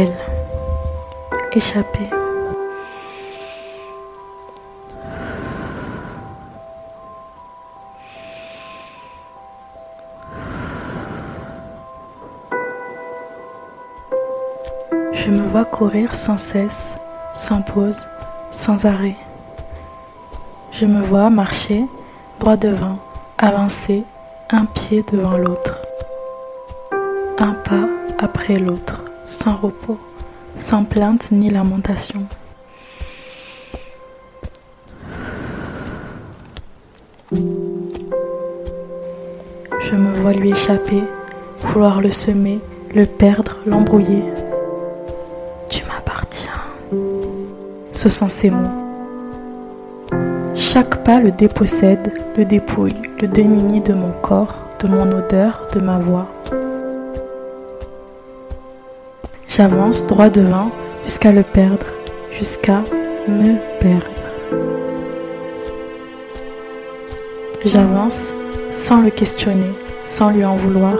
Elle. 0.00 0.16
Échappée. 1.54 2.08
Je 15.10 15.30
me 15.30 15.42
vois 15.48 15.64
courir 15.64 16.14
sans 16.14 16.36
cesse, 16.36 17.00
sans 17.32 17.62
pause, 17.62 18.06
sans 18.52 18.86
arrêt. 18.86 19.16
Je 20.70 20.86
me 20.86 21.02
vois 21.02 21.28
marcher 21.28 21.84
droit 22.38 22.56
devant, 22.56 22.98
avancer 23.36 24.04
un 24.50 24.64
pied 24.64 25.02
devant 25.12 25.36
l'autre, 25.36 25.80
un 27.40 27.54
pas 27.54 27.88
après 28.20 28.60
l'autre, 28.60 29.02
sans 29.28 29.56
repos, 29.56 29.98
sans 30.54 30.84
plainte 30.84 31.32
ni 31.32 31.50
lamentation. 31.50 32.26
Je 37.30 37.36
me 39.94 40.14
vois 40.22 40.32
lui 40.32 40.52
échapper, 40.52 41.02
vouloir 41.60 42.00
le 42.00 42.10
semer, 42.10 42.58
le 42.94 43.04
perdre, 43.04 43.58
l'embrouiller. 43.66 44.24
Tu 45.68 45.84
m'appartiens. 45.84 46.62
Ce 47.92 48.08
sont 48.08 48.30
ces 48.30 48.48
mots. 48.48 48.56
Chaque 50.54 51.04
pas 51.04 51.20
le 51.20 51.32
dépossède, 51.32 52.14
le 52.38 52.46
dépouille, 52.46 52.96
le 53.20 53.28
démunit 53.28 53.82
de 53.82 53.92
mon 53.92 54.12
corps, 54.12 54.54
de 54.82 54.88
mon 54.88 55.12
odeur, 55.12 55.66
de 55.74 55.80
ma 55.80 55.98
voix. 55.98 56.28
J'avance 59.58 60.06
droit 60.06 60.30
devant 60.30 60.70
jusqu'à 61.02 61.32
le 61.32 61.42
perdre, 61.42 61.88
jusqu'à 62.30 62.84
me 63.26 63.56
perdre. 63.80 64.04
J'avance 67.64 68.34
sans 68.70 69.00
le 69.00 69.10
questionner, 69.10 69.72
sans 70.00 70.30
lui 70.30 70.44
en 70.44 70.54
vouloir, 70.54 70.94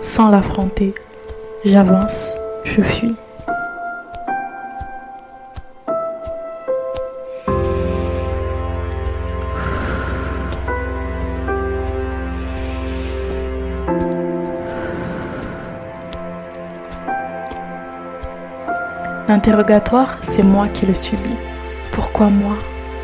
sans 0.00 0.30
l'affronter. 0.30 0.94
J'avance, 1.64 2.36
je 2.62 2.82
fuis. 2.82 3.16
L'interrogatoire, 19.26 20.18
c'est 20.20 20.42
moi 20.42 20.68
qui 20.68 20.84
le 20.84 20.92
subis. 20.92 21.36
Pourquoi 21.92 22.28
moi? 22.28 22.56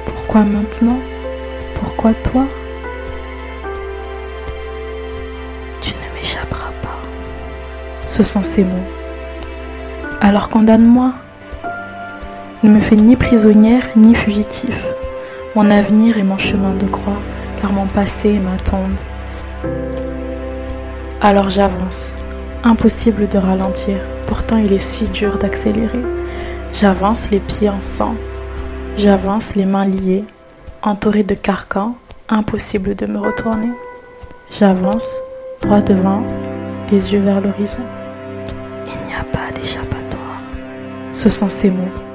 Pourquoi 0.05 0.43
maintenant? 0.43 0.99
Pourquoi 1.75 2.13
toi? 2.13 2.45
Tu 5.81 5.95
ne 5.95 6.15
m'échapperas 6.15 6.73
pas. 6.83 6.99
Ce 8.07 8.23
sont 8.23 8.43
ces 8.43 8.65
mots. 8.65 8.89
Alors 10.21 10.51
condamne-moi. 10.51 11.15
Ne 12.63 12.71
me 12.71 12.81
fais 12.81 12.97
ni 12.97 13.17
prisonnière 13.17 13.85
ni 13.97 14.15
fugitif. 14.15 14.89
Mon 15.57 15.71
avenir 15.71 16.19
est 16.19 16.23
mon 16.23 16.37
chemin 16.37 16.75
de 16.75 16.87
croix, 16.87 17.21
car 17.57 17.73
mon 17.73 17.87
passé 17.87 18.35
est 18.35 18.39
ma 18.41 18.59
tombe. 18.59 18.99
Alors 21.23 21.49
j'avance. 21.49 22.17
Impossible 22.63 23.27
de 23.29 23.39
ralentir 23.39 23.97
pourtant 24.27 24.59
il 24.59 24.73
est 24.73 24.79
si 24.79 25.09
dur 25.09 25.39
d'accélérer. 25.39 26.03
J'avance 26.73 27.31
les 27.31 27.41
pieds 27.41 27.69
en 27.69 27.81
sang, 27.81 28.15
j'avance 28.97 29.57
les 29.57 29.65
mains 29.65 29.87
liées, 29.87 30.25
entourée 30.83 31.25
de 31.25 31.35
carcans, 31.35 31.97
impossible 32.29 32.95
de 32.95 33.07
me 33.07 33.19
retourner. 33.19 33.71
J'avance 34.51 35.21
droit 35.63 35.81
devant, 35.81 36.23
les 36.91 37.13
yeux 37.13 37.21
vers 37.21 37.41
l'horizon. 37.41 37.83
Il 38.87 39.07
n'y 39.07 39.15
a 39.15 39.25
pas 39.25 39.51
d'échappatoire. 39.55 40.41
Ce 41.13 41.29
sont 41.29 41.49
ces 41.49 41.71
mots 41.71 42.10